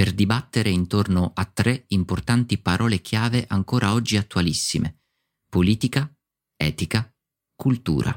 per 0.00 0.14
dibattere 0.14 0.70
intorno 0.70 1.32
a 1.34 1.44
tre 1.44 1.84
importanti 1.88 2.56
parole 2.56 3.02
chiave 3.02 3.44
ancora 3.46 3.92
oggi 3.92 4.16
attualissime. 4.16 5.02
Politica, 5.46 6.10
etica, 6.56 7.14
cultura. 7.54 8.10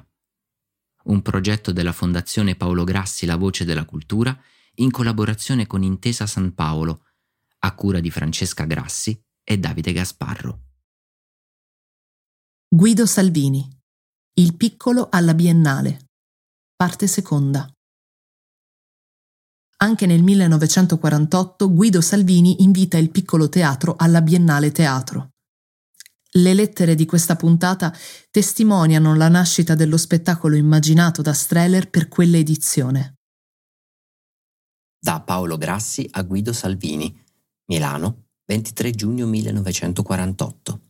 Un 1.08 1.22
progetto 1.22 1.74
della 1.74 1.92
Fondazione 1.92 2.56
Paolo 2.56 2.86
Grassi 2.86 3.26
La 3.26 3.36
Voce 3.36 3.66
della 3.66 3.84
Cultura 3.84 4.34
in 4.76 4.92
collaborazione 4.92 5.68
con 5.68 5.84
Intesa 5.84 6.26
San 6.26 6.54
Paolo, 6.54 7.04
a 7.60 7.76
cura 7.76 8.00
di 8.00 8.10
Francesca 8.10 8.64
Grassi 8.64 9.22
e 9.44 9.58
Davide 9.58 9.92
Gasparro. 9.92 10.62
Guido 12.66 13.06
Salvini. 13.06 13.70
Il 14.36 14.56
piccolo 14.56 15.10
alla 15.12 15.34
Biennale. 15.34 16.12
Parte 16.78 17.08
seconda. 17.08 17.70
Anche 19.84 20.06
nel 20.06 20.24
1948 20.24 21.74
Guido 21.74 22.00
Salvini 22.00 22.64
invita 22.64 22.98
il 22.98 23.12
piccolo 23.12 23.50
teatro 23.50 23.96
alla 23.98 24.22
Biennale 24.22 24.72
Teatro. 24.72 25.32
Le 26.36 26.54
lettere 26.54 26.96
di 26.96 27.06
questa 27.06 27.36
puntata 27.36 27.94
testimoniano 28.32 29.14
la 29.14 29.28
nascita 29.28 29.76
dello 29.76 29.98
spettacolo 29.98 30.56
immaginato 30.56 31.22
da 31.22 31.34
Streller 31.34 31.90
per 31.90 32.08
quell'edizione. 32.08 33.16
Da 34.98 35.20
Paolo 35.20 35.58
Grassi 35.58 36.08
a 36.12 36.22
Guido 36.22 36.54
Salvini, 36.54 37.14
Milano, 37.66 38.28
23 38.46 38.92
giugno 38.92 39.28
1948. 39.28 40.82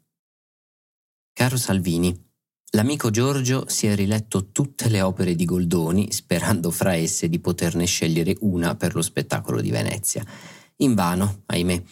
Caro 1.34 1.58
Salvini, 1.58 2.33
L'amico 2.76 3.12
Giorgio 3.12 3.66
si 3.68 3.86
è 3.86 3.94
riletto 3.94 4.48
tutte 4.52 4.90
le 4.90 5.04
opere 5.04 5.36
di 5.36 5.46
Goldoni, 5.46 6.12
sperando 6.12 6.72
fra 6.72 6.96
esse 6.96 7.30
di 7.30 7.38
poterne 7.38 7.86
scegliere 7.86 8.36
una 8.40 8.76
per 8.76 8.96
lo 8.96 9.04
spettacolo 9.04 9.62
di 9.62 9.70
Venezia. 9.70 10.26
Invano, 10.78 11.44
ahimè. 11.46 11.84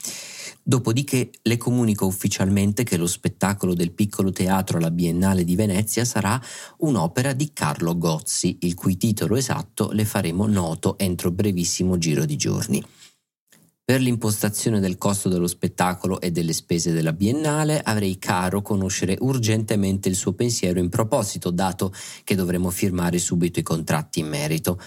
Dopodiché 0.63 1.29
le 1.43 1.57
comunico 1.57 2.07
ufficialmente 2.07 2.81
che 2.81 2.97
lo 2.97 3.05
spettacolo 3.05 3.75
del 3.75 3.91
piccolo 3.91 4.31
teatro 4.31 4.79
alla 4.79 4.89
Biennale 4.89 5.43
di 5.43 5.55
Venezia 5.55 6.03
sarà 6.03 6.41
un'opera 6.77 7.33
di 7.33 7.53
Carlo 7.53 7.95
Gozzi, 7.95 8.57
il 8.61 8.73
cui 8.73 8.97
titolo 8.97 9.35
esatto 9.35 9.91
le 9.91 10.03
faremo 10.03 10.47
noto 10.47 10.97
entro 10.97 11.29
brevissimo 11.29 11.99
giro 11.99 12.25
di 12.25 12.37
giorni. 12.37 12.83
Per 13.91 13.99
l'impostazione 13.99 14.79
del 14.79 14.97
costo 14.97 15.27
dello 15.27 15.47
spettacolo 15.47 16.21
e 16.21 16.31
delle 16.31 16.53
spese 16.53 16.93
della 16.93 17.11
biennale 17.11 17.81
avrei 17.81 18.17
caro 18.19 18.61
conoscere 18.61 19.17
urgentemente 19.19 20.07
il 20.07 20.15
suo 20.15 20.31
pensiero 20.31 20.79
in 20.79 20.87
proposito, 20.87 21.51
dato 21.51 21.93
che 22.23 22.35
dovremo 22.35 22.69
firmare 22.69 23.19
subito 23.19 23.59
i 23.59 23.63
contratti 23.63 24.21
in 24.21 24.29
merito. 24.29 24.79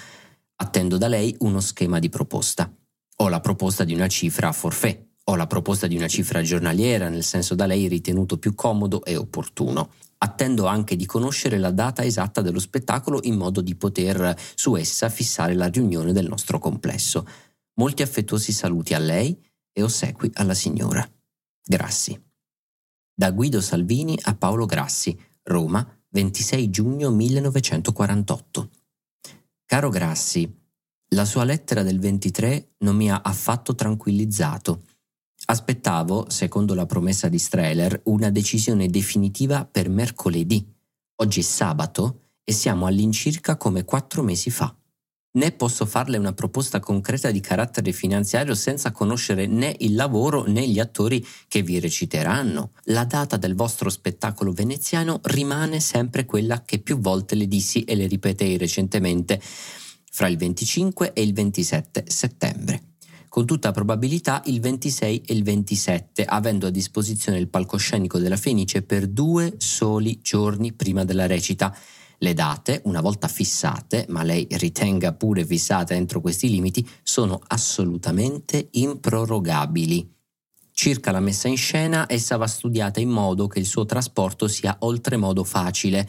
Attendo 0.56 0.96
da 0.96 1.08
lei 1.08 1.36
uno 1.40 1.60
schema 1.60 1.98
di 1.98 2.08
proposta. 2.08 2.74
Ho 3.16 3.28
la 3.28 3.40
proposta 3.40 3.84
di 3.84 3.92
una 3.92 4.08
cifra 4.08 4.48
a 4.48 4.52
forfè, 4.52 4.98
ho 5.24 5.36
la 5.36 5.46
proposta 5.46 5.86
di 5.86 5.96
una 5.96 6.08
cifra 6.08 6.40
giornaliera, 6.40 7.10
nel 7.10 7.24
senso 7.24 7.54
da 7.54 7.66
lei 7.66 7.88
ritenuto 7.88 8.38
più 8.38 8.54
comodo 8.54 9.04
e 9.04 9.16
opportuno. 9.16 9.90
Attendo 10.16 10.64
anche 10.64 10.96
di 10.96 11.04
conoscere 11.04 11.58
la 11.58 11.72
data 11.72 12.02
esatta 12.02 12.40
dello 12.40 12.58
spettacolo 12.58 13.20
in 13.24 13.36
modo 13.36 13.60
di 13.60 13.74
poter 13.74 14.34
su 14.54 14.76
essa 14.76 15.10
fissare 15.10 15.52
la 15.52 15.66
riunione 15.66 16.14
del 16.14 16.26
nostro 16.26 16.58
complesso. 16.58 17.26
Molti 17.76 18.02
affettuosi 18.02 18.52
saluti 18.52 18.94
a 18.94 18.98
lei 18.98 19.36
e 19.72 19.82
ossequi 19.82 20.30
alla 20.34 20.54
signora. 20.54 21.04
Grassi. 21.64 22.20
Da 23.12 23.32
Guido 23.32 23.60
Salvini 23.60 24.16
a 24.22 24.34
Paolo 24.36 24.64
Grassi, 24.64 25.18
Roma, 25.42 25.84
26 26.10 26.70
giugno 26.70 27.10
1948. 27.10 28.70
Caro 29.64 29.88
Grassi, 29.88 30.52
la 31.14 31.24
sua 31.24 31.42
lettera 31.42 31.82
del 31.82 31.98
23 31.98 32.74
non 32.78 32.94
mi 32.94 33.10
ha 33.10 33.20
affatto 33.24 33.74
tranquillizzato. 33.74 34.84
Aspettavo, 35.46 36.30
secondo 36.30 36.74
la 36.74 36.86
promessa 36.86 37.28
di 37.28 37.38
Streller, 37.38 38.02
una 38.04 38.30
decisione 38.30 38.88
definitiva 38.88 39.64
per 39.64 39.88
mercoledì. 39.88 40.64
Oggi 41.16 41.40
è 41.40 41.42
sabato 41.42 42.30
e 42.44 42.52
siamo 42.52 42.86
all'incirca 42.86 43.56
come 43.56 43.84
quattro 43.84 44.22
mesi 44.22 44.50
fa 44.50 44.74
né 45.34 45.52
posso 45.52 45.84
farle 45.84 46.16
una 46.16 46.32
proposta 46.32 46.80
concreta 46.80 47.30
di 47.30 47.40
carattere 47.40 47.92
finanziario 47.92 48.54
senza 48.54 48.92
conoscere 48.92 49.46
né 49.46 49.74
il 49.80 49.94
lavoro 49.94 50.44
né 50.44 50.68
gli 50.68 50.78
attori 50.78 51.24
che 51.48 51.62
vi 51.62 51.80
reciteranno. 51.80 52.70
La 52.84 53.04
data 53.04 53.36
del 53.36 53.54
vostro 53.54 53.90
spettacolo 53.90 54.52
veneziano 54.52 55.20
rimane 55.24 55.80
sempre 55.80 56.24
quella 56.24 56.62
che 56.62 56.78
più 56.78 56.98
volte 56.98 57.34
le 57.34 57.48
dissi 57.48 57.82
e 57.82 57.96
le 57.96 58.06
ripetei 58.06 58.56
recentemente, 58.56 59.40
fra 60.10 60.28
il 60.28 60.36
25 60.36 61.12
e 61.12 61.22
il 61.22 61.32
27 61.32 62.04
settembre. 62.06 62.82
Con 63.28 63.46
tutta 63.46 63.72
probabilità 63.72 64.42
il 64.46 64.60
26 64.60 65.22
e 65.26 65.34
il 65.34 65.42
27, 65.42 66.24
avendo 66.24 66.68
a 66.68 66.70
disposizione 66.70 67.38
il 67.38 67.48
palcoscenico 67.48 68.20
della 68.20 68.36
Fenice 68.36 68.82
per 68.82 69.08
due 69.08 69.54
soli 69.56 70.20
giorni 70.22 70.72
prima 70.72 71.04
della 71.04 71.26
recita 71.26 71.76
le 72.24 72.32
date, 72.32 72.80
una 72.86 73.02
volta 73.02 73.28
fissate, 73.28 74.06
ma 74.08 74.22
lei 74.22 74.46
ritenga 74.52 75.12
pure 75.12 75.44
fissate 75.44 75.94
entro 75.94 76.20
questi 76.20 76.48
limiti, 76.48 76.84
sono 77.02 77.38
assolutamente 77.46 78.68
improrogabili. 78.72 80.10
Circa 80.72 81.12
la 81.12 81.20
messa 81.20 81.48
in 81.48 81.58
scena, 81.58 82.06
essa 82.08 82.36
va 82.36 82.46
studiata 82.46 82.98
in 82.98 83.10
modo 83.10 83.46
che 83.46 83.60
il 83.60 83.66
suo 83.66 83.84
trasporto 83.84 84.48
sia 84.48 84.76
oltremodo 84.80 85.44
facile. 85.44 86.08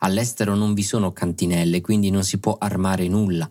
All'estero 0.00 0.54
non 0.54 0.74
vi 0.74 0.82
sono 0.82 1.12
cantinelle, 1.12 1.80
quindi 1.80 2.10
non 2.10 2.22
si 2.22 2.38
può 2.38 2.56
armare 2.58 3.08
nulla. 3.08 3.50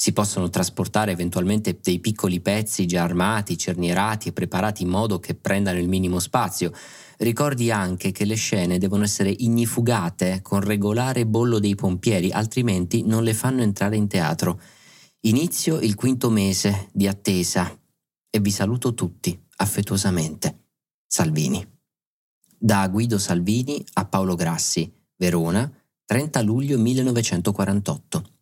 Si 0.00 0.14
possono 0.14 0.48
trasportare 0.48 1.12
eventualmente 1.12 1.78
dei 1.78 1.98
piccoli 1.98 2.40
pezzi 2.40 2.86
già 2.86 3.02
armati, 3.02 3.58
cernierati 3.58 4.28
e 4.28 4.32
preparati 4.32 4.82
in 4.82 4.88
modo 4.88 5.18
che 5.18 5.34
prendano 5.34 5.78
il 5.78 5.90
minimo 5.90 6.20
spazio. 6.20 6.72
Ricordi 7.18 7.70
anche 7.70 8.10
che 8.10 8.24
le 8.24 8.34
scene 8.34 8.78
devono 8.78 9.02
essere 9.02 9.28
ignifugate 9.28 10.40
con 10.40 10.62
regolare 10.62 11.26
bollo 11.26 11.58
dei 11.58 11.74
pompieri, 11.74 12.30
altrimenti 12.30 13.02
non 13.02 13.22
le 13.22 13.34
fanno 13.34 13.60
entrare 13.60 13.96
in 13.96 14.08
teatro. 14.08 14.58
Inizio 15.24 15.78
il 15.80 15.94
quinto 15.96 16.30
mese 16.30 16.88
di 16.94 17.06
attesa 17.06 17.70
e 18.30 18.40
vi 18.40 18.50
saluto 18.50 18.94
tutti 18.94 19.38
affettuosamente. 19.56 20.68
Salvini. 21.06 21.62
Da 22.56 22.88
Guido 22.88 23.18
Salvini 23.18 23.84
a 23.92 24.06
Paolo 24.06 24.34
Grassi, 24.34 24.90
Verona, 25.18 25.70
30 26.06 26.40
luglio 26.40 26.78
1948. 26.78 28.39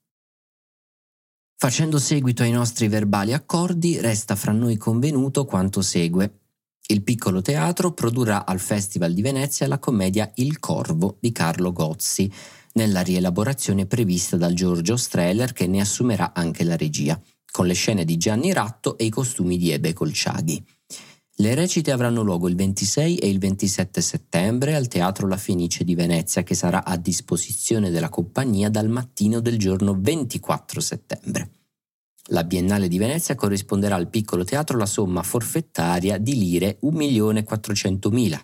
Facendo 1.60 1.98
seguito 1.98 2.44
ai 2.44 2.52
nostri 2.52 2.86
verbali 2.86 3.32
accordi, 3.32 4.00
resta 4.00 4.36
fra 4.36 4.52
noi 4.52 4.76
convenuto 4.76 5.44
quanto 5.44 5.82
segue. 5.82 6.42
Il 6.86 7.02
piccolo 7.02 7.42
teatro 7.42 7.92
produrrà 7.92 8.46
al 8.46 8.60
Festival 8.60 9.12
di 9.12 9.22
Venezia 9.22 9.66
la 9.66 9.80
commedia 9.80 10.30
Il 10.36 10.60
Corvo 10.60 11.16
di 11.18 11.32
Carlo 11.32 11.72
Gozzi, 11.72 12.30
nella 12.74 13.00
rielaborazione 13.00 13.86
prevista 13.86 14.36
dal 14.36 14.52
Giorgio 14.52 14.96
Streller 14.96 15.52
che 15.52 15.66
ne 15.66 15.80
assumerà 15.80 16.32
anche 16.32 16.62
la 16.62 16.76
regia, 16.76 17.20
con 17.50 17.66
le 17.66 17.74
scene 17.74 18.04
di 18.04 18.16
Gianni 18.18 18.52
Ratto 18.52 18.96
e 18.96 19.06
i 19.06 19.10
costumi 19.10 19.58
di 19.58 19.72
Ebe 19.72 19.92
Colciaghi. 19.92 20.64
Le 21.40 21.54
recite 21.54 21.92
avranno 21.92 22.22
luogo 22.22 22.48
il 22.48 22.56
26 22.56 23.18
e 23.18 23.28
il 23.28 23.38
27 23.38 24.00
settembre 24.00 24.74
al 24.74 24.88
Teatro 24.88 25.28
La 25.28 25.36
Fenice 25.36 25.84
di 25.84 25.94
Venezia 25.94 26.42
che 26.42 26.56
sarà 26.56 26.84
a 26.84 26.96
disposizione 26.96 27.90
della 27.90 28.08
compagnia 28.08 28.68
dal 28.68 28.88
mattino 28.88 29.38
del 29.38 29.56
giorno 29.56 29.96
24 29.96 30.80
settembre. 30.80 31.50
La 32.30 32.42
Biennale 32.42 32.88
di 32.88 32.98
Venezia 32.98 33.36
corrisponderà 33.36 33.94
al 33.94 34.10
piccolo 34.10 34.42
teatro 34.42 34.76
la 34.76 34.84
somma 34.84 35.22
forfettaria 35.22 36.18
di 36.18 36.36
lire 36.36 36.80
1.400.000. 36.82 38.40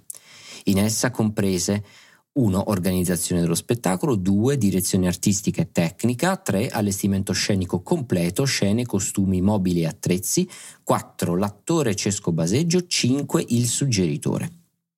In 0.66 0.78
essa 0.78 1.10
comprese 1.10 1.84
1. 2.34 2.70
Organizzazione 2.70 3.40
dello 3.40 3.54
spettacolo, 3.54 4.16
2. 4.16 4.58
Direzione 4.58 5.06
artistica 5.06 5.62
e 5.62 5.70
tecnica, 5.70 6.36
3. 6.36 6.68
Allestimento 6.68 7.32
scenico 7.32 7.80
completo, 7.82 8.44
scene, 8.44 8.84
costumi, 8.84 9.40
mobili 9.40 9.82
e 9.82 9.86
attrezzi, 9.86 10.48
4. 10.82 11.36
L'attore 11.36 11.94
Cesco 11.94 12.32
Baseggio, 12.32 12.86
5. 12.86 13.44
Il 13.48 13.66
suggeritore. 13.66 14.50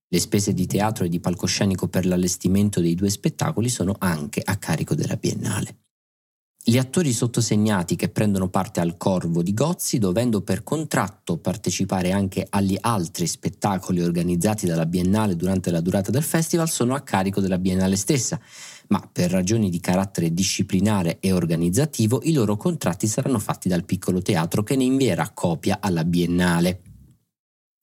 Le 0.08 0.18
spese 0.18 0.54
di 0.54 0.66
teatro 0.66 1.04
e 1.04 1.08
di 1.08 1.20
palcoscenico 1.20 1.88
per 1.88 2.06
l'allestimento 2.06 2.80
dei 2.80 2.94
due 2.94 3.10
spettacoli 3.10 3.68
sono 3.68 3.94
anche 3.98 4.40
a 4.42 4.56
carico 4.56 4.94
della 4.94 5.16
Biennale. 5.16 5.85
Gli 6.68 6.78
attori 6.78 7.12
sottosegnati 7.12 7.94
che 7.94 8.08
prendono 8.08 8.48
parte 8.48 8.80
al 8.80 8.96
Corvo 8.96 9.40
di 9.40 9.54
Gozzi, 9.54 10.00
dovendo 10.00 10.40
per 10.40 10.64
contratto 10.64 11.36
partecipare 11.36 12.10
anche 12.10 12.44
agli 12.50 12.76
altri 12.80 13.28
spettacoli 13.28 14.02
organizzati 14.02 14.66
dalla 14.66 14.84
Biennale 14.84 15.36
durante 15.36 15.70
la 15.70 15.80
durata 15.80 16.10
del 16.10 16.24
festival, 16.24 16.68
sono 16.68 16.96
a 16.96 17.02
carico 17.02 17.40
della 17.40 17.58
Biennale 17.58 17.94
stessa, 17.94 18.40
ma 18.88 19.08
per 19.12 19.30
ragioni 19.30 19.70
di 19.70 19.78
carattere 19.78 20.34
disciplinare 20.34 21.18
e 21.20 21.30
organizzativo 21.30 22.18
i 22.24 22.32
loro 22.32 22.56
contratti 22.56 23.06
saranno 23.06 23.38
fatti 23.38 23.68
dal 23.68 23.84
piccolo 23.84 24.20
teatro 24.20 24.64
che 24.64 24.74
ne 24.74 24.82
invierà 24.82 25.30
copia 25.32 25.78
alla 25.80 26.02
Biennale. 26.02 26.80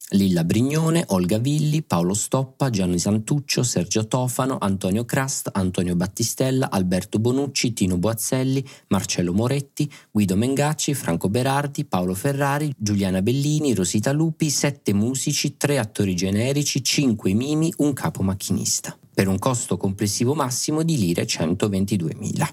Lilla 0.09 0.44
Brignone, 0.44 1.03
Olga 1.07 1.39
Villi, 1.39 1.81
Paolo 1.81 2.13
Stoppa, 2.13 2.69
Gianni 2.69 3.00
Santuccio, 3.00 3.63
Sergio 3.63 4.05
Tofano, 4.07 4.57
Antonio 4.59 5.05
Crast, 5.05 5.50
Antonio 5.53 5.95
Battistella, 5.95 6.69
Alberto 6.69 7.19
Bonucci, 7.19 7.73
Tino 7.73 7.97
Boazzelli, 7.97 8.63
Marcello 8.89 9.33
Moretti, 9.33 9.91
Guido 10.11 10.35
Mengacci, 10.35 10.94
Franco 10.94 11.29
Berardi, 11.29 11.85
Paolo 11.85 12.13
Ferrari, 12.13 12.71
Giuliana 12.77 13.21
Bellini, 13.21 13.73
Rosita 13.73 14.11
Lupi, 14.11 14.50
sette 14.50 14.94
musici, 14.94 15.57
tre 15.57 15.79
attori 15.79 16.15
generici, 16.15 16.83
cinque 16.83 17.33
mimi, 17.33 17.73
un 17.77 17.94
capo 17.94 18.21
macchinista 18.21 18.95
per 19.13 19.27
un 19.27 19.38
costo 19.38 19.77
complessivo 19.77 20.33
massimo 20.33 20.83
di 20.83 20.97
lire 20.97 21.25
122.000. 21.25 22.47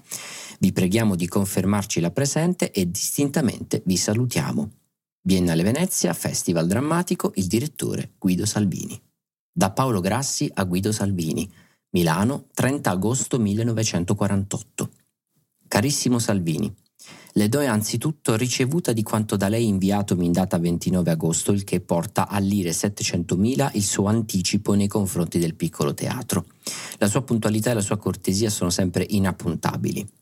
Vi 0.59 0.71
preghiamo 0.71 1.15
di 1.15 1.27
confermarci 1.27 1.99
la 1.99 2.11
presente 2.11 2.71
e 2.71 2.89
distintamente 2.89 3.81
vi 3.85 3.97
salutiamo. 3.97 4.80
Biennale 5.23 5.61
Venezia, 5.61 6.13
Festival 6.13 6.65
Drammatico, 6.65 7.31
il 7.35 7.45
direttore 7.45 8.13
Guido 8.17 8.43
Salvini. 8.47 8.99
Da 9.53 9.69
Paolo 9.69 9.99
Grassi 9.99 10.49
a 10.51 10.63
Guido 10.63 10.91
Salvini, 10.91 11.47
Milano, 11.91 12.47
30 12.55 12.89
agosto 12.89 13.37
1948. 13.37 14.89
Carissimo 15.67 16.17
Salvini, 16.17 16.73
le 17.33 17.49
do 17.49 17.59
anzitutto 17.59 18.35
ricevuta 18.35 18.93
di 18.93 19.03
quanto 19.03 19.35
da 19.35 19.47
lei 19.47 19.67
inviatomi 19.67 20.25
in 20.25 20.31
data 20.31 20.57
29 20.57 21.11
agosto, 21.11 21.51
il 21.51 21.63
che 21.63 21.81
porta 21.81 22.27
a 22.27 22.39
lire 22.39 22.71
700.000 22.71 23.69
il 23.73 23.83
suo 23.83 24.07
anticipo 24.07 24.73
nei 24.73 24.87
confronti 24.87 25.37
del 25.37 25.53
piccolo 25.53 25.93
teatro. 25.93 26.45
La 26.97 27.07
sua 27.07 27.21
puntualità 27.21 27.69
e 27.69 27.75
la 27.75 27.81
sua 27.81 27.97
cortesia 27.97 28.49
sono 28.49 28.71
sempre 28.71 29.05
inappuntabili. 29.07 30.20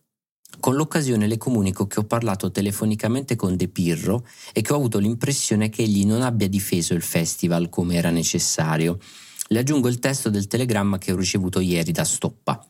Con 0.59 0.75
l'occasione 0.75 1.27
le 1.27 1.37
comunico 1.37 1.87
che 1.87 1.99
ho 1.99 2.03
parlato 2.03 2.51
telefonicamente 2.51 3.37
con 3.37 3.55
De 3.55 3.69
Pirro 3.69 4.25
e 4.51 4.61
che 4.61 4.73
ho 4.73 4.75
avuto 4.75 4.99
l'impressione 4.99 5.69
che 5.69 5.83
egli 5.83 6.05
non 6.05 6.21
abbia 6.21 6.49
difeso 6.49 6.93
il 6.93 7.01
festival 7.01 7.69
come 7.69 7.95
era 7.95 8.09
necessario. 8.09 8.99
Le 9.47 9.59
aggiungo 9.59 9.87
il 9.87 9.99
testo 9.99 10.29
del 10.29 10.47
telegramma 10.47 10.97
che 10.97 11.13
ho 11.13 11.15
ricevuto 11.15 11.61
ieri 11.61 11.93
da 11.93 12.03
Stoppa. 12.03 12.61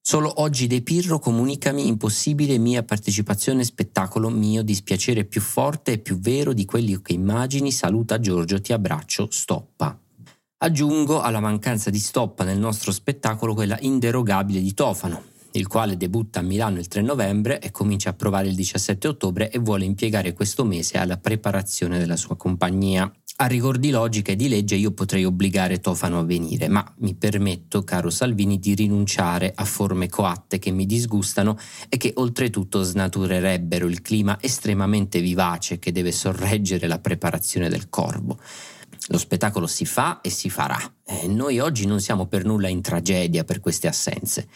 Solo 0.00 0.40
oggi 0.40 0.66
De 0.66 0.80
Pirro 0.80 1.18
comunicami 1.18 1.86
impossibile 1.86 2.56
mia 2.56 2.82
partecipazione 2.82 3.64
spettacolo 3.64 4.30
mio 4.30 4.62
dispiacere 4.62 5.24
più 5.24 5.42
forte 5.42 5.92
e 5.92 5.98
più 5.98 6.18
vero 6.18 6.54
di 6.54 6.64
quelli 6.64 7.00
che 7.02 7.12
immagini 7.12 7.70
saluta 7.70 8.18
Giorgio 8.18 8.60
ti 8.60 8.72
abbraccio 8.72 9.28
Stoppa. 9.30 9.98
Aggiungo 10.58 11.20
alla 11.20 11.40
mancanza 11.40 11.90
di 11.90 11.98
Stoppa 11.98 12.44
nel 12.44 12.58
nostro 12.58 12.92
spettacolo 12.92 13.52
quella 13.52 13.76
inderogabile 13.80 14.60
di 14.60 14.72
Tofano, 14.72 15.32
il 15.56 15.66
quale 15.68 15.96
debutta 15.96 16.40
a 16.40 16.42
Milano 16.42 16.78
il 16.78 16.88
3 16.88 17.02
novembre 17.02 17.60
e 17.60 17.70
comincia 17.70 18.10
a 18.10 18.14
provare 18.14 18.48
il 18.48 18.54
17 18.54 19.08
ottobre 19.08 19.50
e 19.50 19.58
vuole 19.58 19.84
impiegare 19.84 20.32
questo 20.32 20.64
mese 20.64 20.98
alla 20.98 21.16
preparazione 21.16 21.98
della 21.98 22.16
sua 22.16 22.36
compagnia. 22.36 23.10
A 23.36 23.46
rigor 23.46 23.78
di 23.78 23.90
logica 23.90 24.32
e 24.32 24.36
di 24.36 24.48
legge 24.48 24.76
io 24.76 24.92
potrei 24.92 25.24
obbligare 25.24 25.80
Tofano 25.80 26.20
a 26.20 26.24
venire, 26.24 26.68
ma 26.68 26.84
mi 26.98 27.14
permetto, 27.14 27.82
caro 27.82 28.10
Salvini, 28.10 28.58
di 28.58 28.74
rinunciare 28.74 29.52
a 29.54 29.64
forme 29.64 30.08
coatte 30.08 30.58
che 30.58 30.70
mi 30.70 30.86
disgustano 30.86 31.58
e 31.88 31.96
che 31.96 32.12
oltretutto 32.16 32.82
snaturerebbero 32.82 33.86
il 33.86 34.02
clima 34.02 34.38
estremamente 34.40 35.20
vivace 35.20 35.78
che 35.78 35.90
deve 35.90 36.12
sorreggere 36.12 36.86
la 36.86 37.00
preparazione 37.00 37.68
del 37.68 37.88
corvo. 37.88 38.38
Lo 39.08 39.18
spettacolo 39.18 39.66
si 39.66 39.84
fa 39.84 40.20
e 40.20 40.30
si 40.30 40.48
farà. 40.48 40.78
E 41.04 41.26
noi 41.26 41.58
oggi 41.58 41.86
non 41.86 42.00
siamo 42.00 42.26
per 42.26 42.44
nulla 42.44 42.68
in 42.68 42.80
tragedia 42.80 43.44
per 43.44 43.60
queste 43.60 43.86
assenze. 43.86 44.48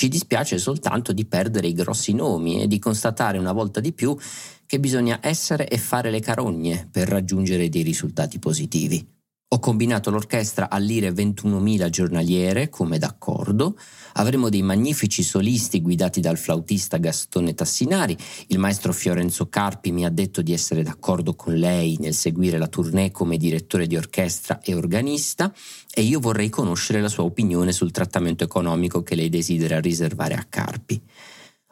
Ci 0.00 0.08
dispiace 0.08 0.56
soltanto 0.56 1.12
di 1.12 1.26
perdere 1.26 1.66
i 1.66 1.74
grossi 1.74 2.14
nomi 2.14 2.62
e 2.62 2.66
di 2.66 2.78
constatare 2.78 3.36
una 3.36 3.52
volta 3.52 3.80
di 3.80 3.92
più 3.92 4.16
che 4.64 4.80
bisogna 4.80 5.18
essere 5.20 5.68
e 5.68 5.76
fare 5.76 6.10
le 6.10 6.20
carogne 6.20 6.88
per 6.90 7.06
raggiungere 7.06 7.68
dei 7.68 7.82
risultati 7.82 8.38
positivi. 8.38 9.19
Ho 9.52 9.58
combinato 9.58 10.10
l'orchestra 10.10 10.70
a 10.70 10.78
lire 10.78 11.10
21.000 11.10 11.88
giornaliere, 11.88 12.68
come 12.68 12.98
d'accordo. 12.98 13.76
Avremo 14.12 14.48
dei 14.48 14.62
magnifici 14.62 15.24
solisti 15.24 15.82
guidati 15.82 16.20
dal 16.20 16.38
flautista 16.38 16.98
Gastone 16.98 17.52
Tassinari. 17.52 18.16
Il 18.46 18.60
maestro 18.60 18.92
Fiorenzo 18.92 19.48
Carpi 19.48 19.90
mi 19.90 20.04
ha 20.04 20.08
detto 20.08 20.40
di 20.40 20.52
essere 20.52 20.84
d'accordo 20.84 21.34
con 21.34 21.54
lei 21.54 21.96
nel 21.98 22.14
seguire 22.14 22.58
la 22.58 22.68
tournée 22.68 23.10
come 23.10 23.38
direttore 23.38 23.88
di 23.88 23.96
orchestra 23.96 24.60
e 24.60 24.72
organista 24.72 25.52
e 25.92 26.02
io 26.02 26.20
vorrei 26.20 26.48
conoscere 26.48 27.00
la 27.00 27.08
sua 27.08 27.24
opinione 27.24 27.72
sul 27.72 27.90
trattamento 27.90 28.44
economico 28.44 29.02
che 29.02 29.16
lei 29.16 29.30
desidera 29.30 29.80
riservare 29.80 30.34
a 30.34 30.46
Carpi. 30.48 31.02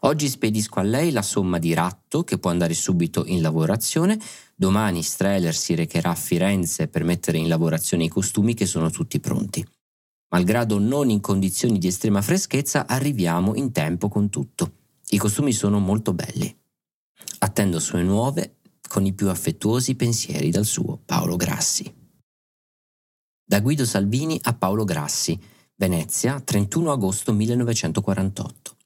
Oggi 0.08 0.26
spedisco 0.30 0.80
a 0.80 0.84
lei 0.84 1.10
la 1.10 1.20
somma 1.20 1.58
di 1.58 1.74
ratto 1.74 2.24
che 2.24 2.38
può 2.38 2.48
andare 2.48 2.72
subito 2.72 3.26
in 3.26 3.42
lavorazione. 3.42 4.18
Domani 4.54 5.02
Streller 5.02 5.54
si 5.54 5.74
recherà 5.74 6.12
a 6.12 6.14
Firenze 6.14 6.88
per 6.88 7.04
mettere 7.04 7.36
in 7.36 7.46
lavorazione 7.46 8.04
i 8.04 8.08
costumi 8.08 8.54
che 8.54 8.64
sono 8.64 8.88
tutti 8.88 9.20
pronti. 9.20 9.62
Malgrado 10.30 10.78
non 10.78 11.10
in 11.10 11.20
condizioni 11.20 11.76
di 11.76 11.88
estrema 11.88 12.22
freschezza, 12.22 12.86
arriviamo 12.86 13.54
in 13.54 13.70
tempo 13.70 14.08
con 14.08 14.30
tutto. 14.30 14.76
I 15.10 15.18
costumi 15.18 15.52
sono 15.52 15.78
molto 15.78 16.14
belli. 16.14 16.56
Attendo 17.40 17.78
sue 17.78 18.02
nuove 18.02 18.60
con 18.88 19.04
i 19.04 19.12
più 19.12 19.28
affettuosi 19.28 19.94
pensieri 19.94 20.48
dal 20.48 20.64
suo 20.64 21.02
Paolo 21.04 21.36
Grassi. 21.36 21.94
Da 23.44 23.60
Guido 23.60 23.84
Salvini 23.84 24.40
a 24.44 24.54
Paolo 24.54 24.84
Grassi, 24.84 25.38
Venezia, 25.74 26.40
31 26.40 26.92
agosto 26.92 27.34
1948. 27.34 28.76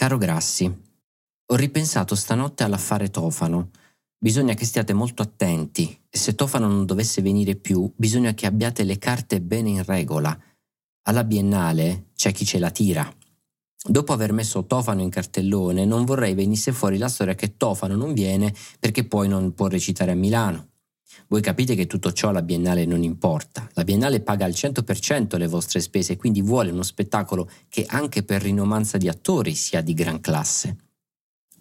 Caro 0.00 0.16
Grassi, 0.16 0.64
ho 0.64 1.54
ripensato 1.56 2.14
stanotte 2.14 2.64
all'affare 2.64 3.10
Tofano. 3.10 3.68
Bisogna 4.18 4.54
che 4.54 4.64
stiate 4.64 4.94
molto 4.94 5.20
attenti 5.20 6.04
e 6.08 6.16
se 6.16 6.34
Tofano 6.34 6.68
non 6.68 6.86
dovesse 6.86 7.20
venire 7.20 7.54
più, 7.54 7.92
bisogna 7.94 8.32
che 8.32 8.46
abbiate 8.46 8.82
le 8.84 8.96
carte 8.96 9.42
bene 9.42 9.68
in 9.68 9.84
regola. 9.84 10.34
Alla 11.02 11.22
Biennale 11.22 12.06
c'è 12.14 12.32
chi 12.32 12.46
ce 12.46 12.58
la 12.58 12.70
tira. 12.70 13.14
Dopo 13.86 14.14
aver 14.14 14.32
messo 14.32 14.64
Tofano 14.64 15.02
in 15.02 15.10
cartellone, 15.10 15.84
non 15.84 16.06
vorrei 16.06 16.32
venisse 16.32 16.72
fuori 16.72 16.96
la 16.96 17.10
storia 17.10 17.34
che 17.34 17.58
Tofano 17.58 17.94
non 17.94 18.14
viene 18.14 18.54
perché 18.78 19.04
poi 19.04 19.28
non 19.28 19.52
può 19.52 19.66
recitare 19.66 20.12
a 20.12 20.16
Milano. 20.16 20.69
Voi 21.28 21.40
capite 21.40 21.74
che 21.74 21.86
tutto 21.86 22.12
ciò 22.12 22.28
alla 22.28 22.42
Biennale 22.42 22.84
non 22.84 23.02
importa. 23.02 23.68
La 23.74 23.84
Biennale 23.84 24.20
paga 24.20 24.44
al 24.44 24.52
100% 24.52 25.36
le 25.36 25.46
vostre 25.46 25.80
spese, 25.80 26.16
quindi 26.16 26.42
vuole 26.42 26.70
uno 26.70 26.82
spettacolo 26.82 27.48
che 27.68 27.84
anche 27.88 28.22
per 28.22 28.42
rinomanza 28.42 28.98
di 28.98 29.08
attori 29.08 29.54
sia 29.54 29.80
di 29.80 29.94
gran 29.94 30.20
classe. 30.20 30.89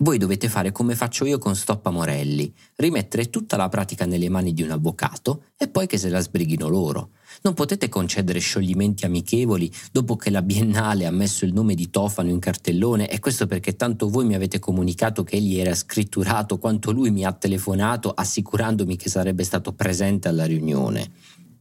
Voi 0.02 0.18
dovete 0.18 0.48
fare 0.48 0.72
come 0.72 0.96
faccio 0.96 1.26
io 1.26 1.38
con 1.40 1.58
Stoppa 1.58 1.90
Morelli, 1.90 2.54
rimettere 2.76 3.30
tutta 3.30 3.58
la 3.58 3.68
pratica 3.68 4.06
nelle 4.06 4.30
mani 4.30 4.54
di 4.54 4.64
un 4.64 4.72
avvocato 4.72 5.48
e 5.58 5.68
poi 5.68 5.88
che 5.88 5.98
se 5.98 6.08
la 6.08 6.22
sbrighino 6.22 6.70
loro. 6.70 7.10
Non 7.42 7.54
potete 7.54 7.90
concedere 7.90 8.40
scioglimenti 8.40 9.04
amichevoli 9.04 9.70
dopo 9.92 10.16
che 10.16 10.30
la 10.30 10.42
Biennale 10.42 11.06
ha 11.06 11.12
messo 11.12 11.44
il 11.44 11.52
nome 11.52 11.76
di 11.76 11.90
Tofano 11.90 12.30
in 12.30 12.40
cartellone 12.40 13.10
e 13.10 13.20
questo 13.20 13.46
perché 13.46 13.76
tanto 13.76 14.08
voi 14.08 14.24
mi 14.24 14.36
avete 14.36 14.58
comunicato 14.58 15.26
che 15.26 15.36
egli 15.36 15.60
era 15.60 15.76
scritturato 15.76 16.60
quanto 16.60 16.92
lui 16.92 17.12
mi 17.12 17.26
ha 17.26 17.34
telefonato 17.34 18.12
assicurandomi 18.12 18.96
che 18.96 19.10
sarebbe 19.10 19.44
stato 19.44 19.74
presente 19.74 20.30
alla 20.30 20.46
riunione. 20.46 21.12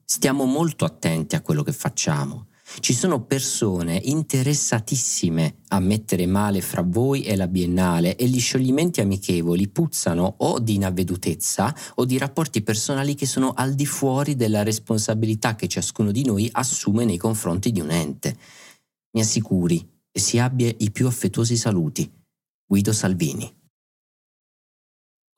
Stiamo 0.04 0.44
molto 0.44 0.84
attenti 0.84 1.34
a 1.34 1.40
quello 1.40 1.64
che 1.64 1.72
facciamo. 1.72 2.46
Ci 2.80 2.92
sono 2.92 3.24
persone 3.24 3.96
interessatissime 3.96 5.62
a 5.68 5.80
mettere 5.80 6.26
male 6.26 6.60
fra 6.60 6.82
voi 6.82 7.22
e 7.22 7.34
la 7.34 7.48
Biennale 7.48 8.14
e 8.14 8.28
gli 8.28 8.38
scioglimenti 8.38 9.00
amichevoli 9.00 9.68
puzzano 9.68 10.34
o 10.38 10.60
di 10.60 10.74
inavvedutezza 10.74 11.74
o 11.94 12.04
di 12.04 12.18
rapporti 12.18 12.62
personali 12.62 13.14
che 13.14 13.26
sono 13.26 13.52
al 13.52 13.74
di 13.74 13.86
fuori 13.86 14.36
della 14.36 14.62
responsabilità 14.62 15.56
che 15.56 15.66
ciascuno 15.66 16.12
di 16.12 16.24
noi 16.24 16.48
assume 16.52 17.04
nei 17.04 17.16
confronti 17.16 17.72
di 17.72 17.80
un 17.80 17.90
ente. 17.90 18.36
Mi 19.12 19.22
assicuri 19.22 19.84
e 20.12 20.20
si 20.20 20.38
abbia 20.38 20.72
i 20.78 20.90
più 20.90 21.06
affettuosi 21.06 21.56
saluti. 21.56 22.08
Guido 22.64 22.92
Salvini. 22.92 23.50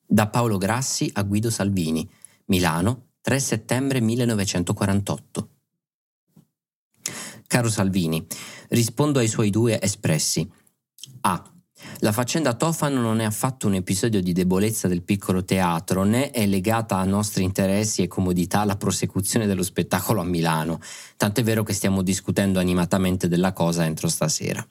Da 0.05 0.29
Paolo 0.29 0.59
Grassi 0.59 1.09
a 1.15 1.23
Guido 1.23 1.49
Salvini, 1.49 2.07
Milano, 2.47 3.13
3 3.21 3.39
settembre 3.39 4.01
1948. 4.01 5.60
Caro 7.51 7.69
Salvini, 7.69 8.25
rispondo 8.69 9.19
ai 9.19 9.27
suoi 9.27 9.51
due 9.51 9.83
espressi. 9.83 10.49
A. 11.23 11.53
La 11.99 12.13
faccenda 12.13 12.55
Tofano 12.55 13.01
non 13.01 13.19
è 13.19 13.25
affatto 13.25 13.67
un 13.67 13.75
episodio 13.75 14.23
di 14.23 14.33
debolezza 14.33 14.87
del 14.87 15.03
piccolo 15.03 15.45
teatro, 15.45 16.05
né 16.05 16.31
è 16.31 16.47
legata 16.47 16.99
a 16.99 17.05
nostri 17.05 17.43
interessi 17.43 18.03
e 18.03 18.07
comodità 18.07 18.65
la 18.65 18.77
prosecuzione 18.77 19.47
dello 19.47 19.65
spettacolo 19.65 20.21
a 20.21 20.25
Milano, 20.25 20.79
tant'è 21.17 21.43
vero 21.43 21.65
che 21.65 21.73
stiamo 21.73 22.03
discutendo 22.03 22.61
animatamente 22.61 23.27
della 23.27 23.53
cosa 23.53 23.85
entro 23.85 24.07
stasera. 24.07 24.65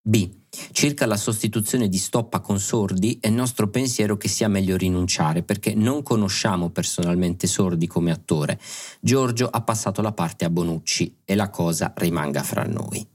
B. 0.00 0.37
Circa 0.72 1.06
la 1.06 1.16
sostituzione 1.16 1.88
di 1.88 1.98
Stoppa 1.98 2.40
con 2.40 2.58
Sordi 2.58 3.18
è 3.20 3.28
nostro 3.28 3.68
pensiero 3.68 4.16
che 4.16 4.28
sia 4.28 4.48
meglio 4.48 4.76
rinunciare 4.76 5.42
perché 5.42 5.74
non 5.74 6.02
conosciamo 6.02 6.70
personalmente 6.70 7.46
Sordi 7.46 7.86
come 7.86 8.10
attore. 8.10 8.60
Giorgio 9.00 9.46
ha 9.46 9.62
passato 9.62 10.02
la 10.02 10.12
parte 10.12 10.44
a 10.44 10.50
Bonucci 10.50 11.18
e 11.24 11.34
la 11.34 11.50
cosa 11.50 11.92
rimanga 11.96 12.42
fra 12.42 12.64
noi. 12.64 13.06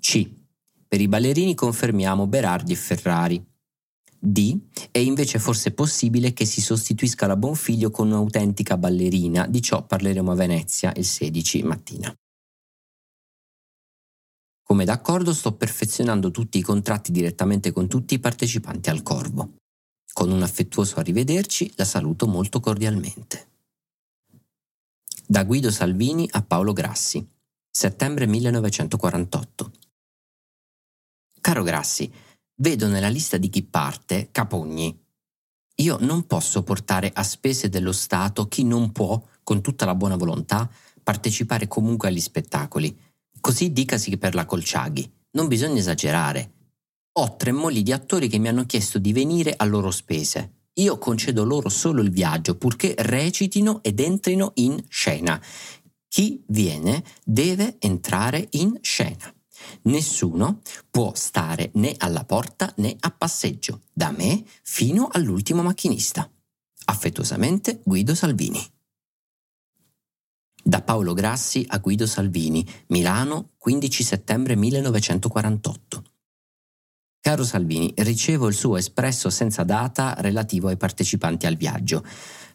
C. 0.00 0.28
Per 0.86 1.00
i 1.00 1.08
ballerini 1.08 1.54
confermiamo 1.54 2.26
Berardi 2.26 2.72
e 2.72 2.76
Ferrari. 2.76 3.44
D. 4.18 4.58
È 4.90 4.98
invece 4.98 5.38
forse 5.38 5.72
possibile 5.72 6.32
che 6.32 6.44
si 6.44 6.60
sostituisca 6.60 7.26
la 7.26 7.36
Bonfiglio 7.36 7.90
con 7.90 8.08
un'autentica 8.08 8.76
ballerina, 8.76 9.46
di 9.46 9.62
ciò 9.62 9.84
parleremo 9.84 10.32
a 10.32 10.34
Venezia 10.34 10.92
il 10.96 11.04
16 11.04 11.62
mattina. 11.62 12.12
Come 14.70 14.84
d'accordo 14.84 15.32
sto 15.32 15.54
perfezionando 15.54 16.30
tutti 16.30 16.58
i 16.58 16.62
contratti 16.62 17.10
direttamente 17.10 17.72
con 17.72 17.88
tutti 17.88 18.12
i 18.12 18.18
partecipanti 18.18 18.90
al 18.90 19.02
Corvo. 19.02 19.54
Con 20.12 20.30
un 20.30 20.42
affettuoso 20.42 20.96
arrivederci 21.00 21.72
la 21.76 21.86
saluto 21.86 22.26
molto 22.26 22.60
cordialmente. 22.60 23.48
Da 25.26 25.44
Guido 25.44 25.70
Salvini 25.70 26.28
a 26.32 26.42
Paolo 26.42 26.74
Grassi, 26.74 27.26
settembre 27.70 28.26
1948. 28.26 29.72
Caro 31.40 31.62
Grassi, 31.62 32.12
vedo 32.56 32.88
nella 32.88 33.08
lista 33.08 33.38
di 33.38 33.48
chi 33.48 33.62
parte 33.62 34.28
Capogni. 34.30 35.02
Io 35.76 35.96
non 36.00 36.26
posso 36.26 36.62
portare 36.62 37.10
a 37.14 37.22
spese 37.22 37.70
dello 37.70 37.92
Stato 37.92 38.48
chi 38.48 38.64
non 38.64 38.92
può, 38.92 39.18
con 39.42 39.62
tutta 39.62 39.86
la 39.86 39.94
buona 39.94 40.16
volontà, 40.16 40.70
partecipare 41.02 41.66
comunque 41.68 42.08
agli 42.08 42.20
spettacoli 42.20 43.06
Così 43.40 43.72
dicasi 43.72 44.16
per 44.18 44.34
la 44.34 44.44
Colciaghi. 44.44 45.10
Non 45.32 45.48
bisogna 45.48 45.78
esagerare. 45.78 46.52
Ho 47.18 47.36
tre 47.36 47.52
mogli 47.52 47.82
di 47.82 47.92
attori 47.92 48.28
che 48.28 48.38
mi 48.38 48.48
hanno 48.48 48.64
chiesto 48.66 48.98
di 48.98 49.12
venire 49.12 49.54
a 49.56 49.64
loro 49.64 49.90
spese. 49.90 50.52
Io 50.74 50.98
concedo 50.98 51.44
loro 51.44 51.68
solo 51.68 52.02
il 52.02 52.10
viaggio 52.10 52.56
purché 52.56 52.94
recitino 52.96 53.82
ed 53.82 53.98
entrino 53.98 54.52
in 54.54 54.82
scena. 54.88 55.40
Chi 56.06 56.42
viene 56.46 57.02
deve 57.24 57.76
entrare 57.80 58.46
in 58.52 58.78
scena. 58.80 59.32
Nessuno 59.82 60.60
può 60.90 61.12
stare 61.14 61.70
né 61.74 61.94
alla 61.98 62.24
porta 62.24 62.72
né 62.76 62.96
a 63.00 63.10
passeggio, 63.10 63.82
da 63.92 64.12
me 64.12 64.44
fino 64.62 65.08
all'ultimo 65.10 65.62
macchinista. 65.62 66.30
Affettuosamente 66.84 67.80
Guido 67.84 68.14
Salvini. 68.14 68.64
Da 70.68 70.82
Paolo 70.82 71.14
Grassi 71.14 71.64
a 71.66 71.78
Guido 71.78 72.04
Salvini, 72.06 72.62
Milano, 72.88 73.52
15 73.56 74.04
settembre 74.04 74.54
1948. 74.54 76.17
Caro 77.28 77.44
Salvini, 77.44 77.92
ricevo 77.98 78.48
il 78.48 78.54
suo 78.54 78.78
espresso 78.78 79.28
senza 79.28 79.62
data 79.62 80.14
relativo 80.20 80.68
ai 80.68 80.78
partecipanti 80.78 81.44
al 81.44 81.56
viaggio. 81.56 82.02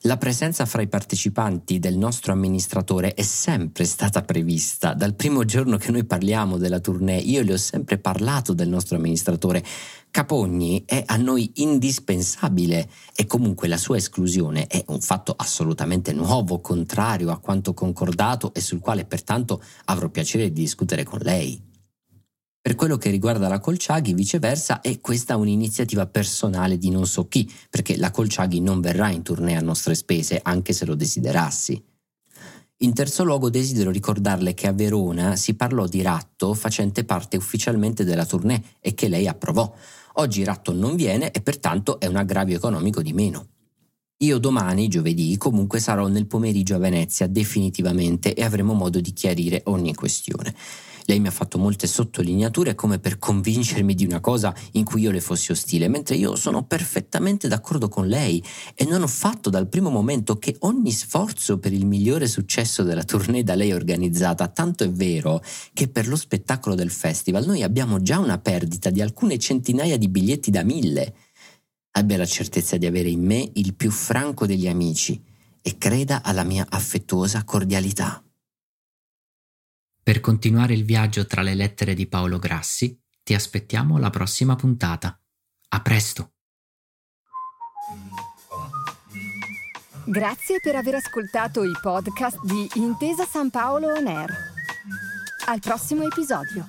La 0.02 0.18
presenza 0.18 0.66
fra 0.66 0.82
i 0.82 0.88
partecipanti 0.88 1.78
del 1.78 1.96
nostro 1.96 2.34
amministratore 2.34 3.14
è 3.14 3.22
sempre 3.22 3.86
stata 3.86 4.24
prevista. 4.24 4.96
Dal 4.96 5.14
primo 5.14 5.46
giorno 5.46 5.78
che 5.78 5.92
noi 5.92 6.06
parliamo 6.06 6.58
della 6.58 6.80
tournée, 6.80 7.20
io 7.20 7.44
le 7.44 7.54
ho 7.54 7.58
sempre 7.58 8.00
parlato 8.00 8.54
del 8.54 8.68
nostro 8.68 8.98
amministratore. 8.98 9.64
Capogni 10.10 10.82
è 10.88 11.04
a 11.06 11.18
noi 11.18 11.52
indispensabile 11.58 12.90
e 13.16 13.28
comunque 13.28 13.68
la 13.68 13.78
sua 13.78 13.98
esclusione 13.98 14.66
è 14.66 14.84
un 14.88 15.02
fatto 15.02 15.36
assolutamente 15.38 16.14
nuovo, 16.14 16.62
contrario 16.62 17.30
a 17.30 17.38
quanto 17.38 17.76
concordato 17.76 18.56
e 18.56 18.60
sul 18.60 18.80
quale 18.80 19.06
pertanto 19.06 19.62
avrò 19.86 20.10
piacere 20.10 20.52
di 20.52 20.62
discutere 20.62 21.04
con 21.04 21.20
lei. 21.22 21.73
Per 22.64 22.76
quello 22.76 22.96
che 22.96 23.10
riguarda 23.10 23.50
la 23.50 23.60
Colciaghi, 23.60 24.14
viceversa, 24.14 24.80
è 24.80 25.02
questa 25.02 25.36
un'iniziativa 25.36 26.08
personale 26.08 26.78
di 26.78 26.92
non 26.92 27.06
so 27.06 27.28
chi, 27.28 27.52
perché 27.70 27.98
la 27.98 28.10
Colciaghi 28.10 28.62
non 28.62 28.80
verrà 28.80 29.10
in 29.10 29.22
tournée 29.22 29.58
a 29.58 29.62
nostre 29.62 29.96
spese, 29.96 30.40
anche 30.42 30.72
se 30.72 30.86
lo 30.86 30.96
desiderassi. 30.96 31.84
In 32.78 32.94
terzo 32.94 33.26
luogo 33.26 33.50
desidero 33.50 33.92
ricordarle 33.92 34.54
che 34.54 34.68
a 34.68 34.72
Verona 34.72 35.36
si 35.36 35.56
parlò 35.56 35.88
di 35.88 36.02
Ratto 36.02 36.54
facente 36.54 37.04
parte 37.04 37.36
ufficialmente 37.36 38.06
della 38.06 38.26
tournée 38.26 38.64
e 38.80 38.94
che 38.94 39.10
lei 39.10 39.28
approvò. 39.28 39.70
Oggi 40.14 40.46
Ratto 40.46 40.72
non 40.72 40.96
viene 40.96 41.32
e 41.32 41.42
pertanto 41.42 42.00
è 42.00 42.06
un 42.06 42.16
aggravio 42.16 42.56
economico 42.56 43.02
di 43.02 43.12
meno. 43.12 43.48
Io 44.24 44.38
domani, 44.38 44.88
giovedì, 44.88 45.36
comunque 45.36 45.82
sarò 45.82 46.08
nel 46.08 46.28
pomeriggio 46.28 46.76
a 46.76 46.78
Venezia 46.78 47.28
definitivamente 47.28 48.34
e 48.34 48.42
avremo 48.42 48.74
modo 48.74 49.02
di 49.02 49.12
chiarire 49.12 49.64
ogni 49.66 49.94
questione. 49.94 50.56
Lei 51.08 51.20
mi 51.20 51.28
ha 51.28 51.32
fatto 51.32 51.58
molte 51.58 51.88
sottolineature 51.88 52.74
come 52.74 53.00
per 53.00 53.20
convincermi 53.20 53.94
di 53.94 54.06
una 54.06 54.22
cosa 54.22 54.56
in 54.74 54.86
cui 54.86 55.02
io 55.02 55.12
le 55.12 55.20
fossi 55.20 55.52
ostile, 55.52 55.90
mentre 55.90 56.16
io 56.16 56.38
sono 56.38 56.64
perfettamente 56.64 57.50
d'accordo 57.50 57.90
con 57.90 58.08
lei 58.08 58.42
e 58.76 58.86
non 58.86 59.02
ho 59.02 59.08
fatto 59.08 59.50
dal 59.50 59.68
primo 59.68 59.90
momento 59.90 60.38
che 60.38 60.56
ogni 60.60 60.94
sforzo 60.94 61.60
per 61.60 61.74
il 61.74 61.86
migliore 61.86 62.26
successo 62.26 62.84
della 62.84 63.04
tournée 63.04 63.44
da 63.44 63.56
lei 63.56 63.74
organizzata, 63.74 64.48
tanto 64.48 64.86
è 64.86 64.90
vero 64.90 65.44
che 65.74 65.90
per 65.90 66.08
lo 66.08 66.16
spettacolo 66.16 66.76
del 66.76 66.92
festival 66.92 67.46
noi 67.46 67.62
abbiamo 67.62 68.02
già 68.02 68.20
una 68.20 68.38
perdita 68.38 68.90
di 68.90 69.02
alcune 69.02 69.38
centinaia 69.38 69.98
di 69.98 70.08
biglietti 70.08 70.50
da 70.50 70.64
mille. 70.64 71.14
Abbia 71.96 72.18
la 72.18 72.26
certezza 72.26 72.78
di 72.78 72.86
avere 72.88 73.10
in 73.10 73.24
me 73.24 73.52
il 73.54 73.76
più 73.76 73.92
franco 73.92 74.46
degli 74.46 74.68
amici 74.68 75.24
e 75.62 75.78
creda 75.78 76.24
alla 76.24 76.44
mia 76.44 76.66
affettuosa 76.68 77.44
cordialità. 77.44 78.24
Per 80.02 80.20
continuare 80.20 80.74
il 80.74 80.86
viaggio 80.86 81.26
tra 81.26 81.42
le 81.42 81.54
lettere 81.54 81.94
di 81.94 82.08
Paolo 82.08 82.40
Grassi, 82.40 83.00
ti 83.22 83.34
aspettiamo 83.34 83.96
alla 83.96 84.10
prossima 84.10 84.56
puntata. 84.56 85.18
A 85.70 85.82
presto! 85.82 86.34
Grazie 90.06 90.60
per 90.62 90.76
aver 90.76 90.96
ascoltato 90.96 91.64
i 91.64 91.72
podcast 91.80 92.44
di 92.44 92.68
Intesa 92.74 93.26
San 93.26 93.50
Paolo 93.50 93.94
On 93.94 94.08
Air. 94.08 94.30
Al 95.46 95.60
prossimo 95.60 96.04
episodio. 96.04 96.66